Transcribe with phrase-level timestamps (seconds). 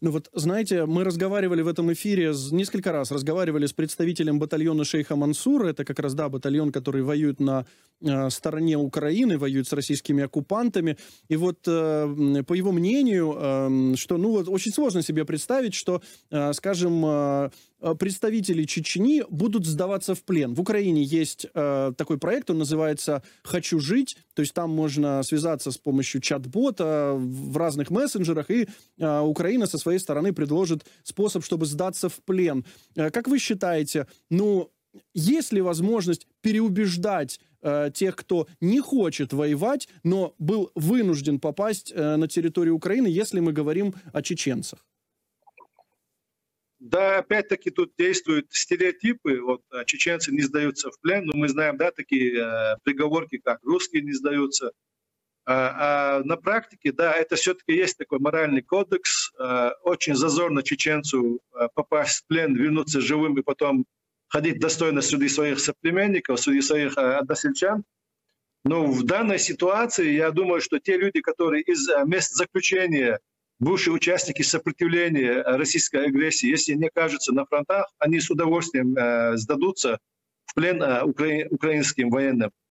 [0.00, 5.14] Ну вот, знаете, мы разговаривали в этом эфире, несколько раз разговаривали с представителем батальона шейха
[5.14, 7.66] Мансура, это как раз, да, батальон, который воюет на
[8.30, 10.96] стороне Украины, воюет с российскими оккупантами,
[11.28, 16.02] и вот э, по его мнению, э, что, ну вот, очень сложно себе представить, что,
[16.30, 20.54] э, скажем, э, Э, представители Чечни будут сдаваться в плен.
[20.54, 25.70] В Украине есть э, такой проект, он называется «Хочу жить», то есть там можно связаться
[25.70, 31.66] с помощью чат-бота в разных мессенджерах, и э, Украина со своей стороны предложит способ, чтобы
[31.66, 32.64] сдаться в плен.
[32.96, 34.70] Э, как вы считаете, ну,
[35.14, 42.16] есть ли возможность переубеждать э, тех, кто не хочет воевать, но был вынужден попасть э,
[42.16, 44.84] на территорию Украины, если мы говорим о чеченцах?
[46.80, 49.40] Да, опять-таки тут действуют стереотипы.
[49.42, 53.62] Вот а, чеченцы не сдаются в плен, но мы знаем, да, такие э, приговорки, как
[53.62, 54.72] русские не сдаются.
[55.44, 59.30] А, а на практике, да, это все-таки есть такой моральный кодекс.
[59.38, 63.84] А, очень зазорно чеченцу а, попасть в плен, вернуться живым и потом
[64.30, 67.84] ходить достойно среди своих соплеменников, среди своих а, односельчан.
[68.64, 73.18] Но в данной ситуации я думаю, что те люди, которые из мест заключения
[73.58, 79.98] бывшие участники сопротивления российской агрессии, если не окажутся на фронтах, они с удовольствием э, сдадутся
[80.46, 81.46] в плен э, укра...
[81.50, 82.50] украинским военным.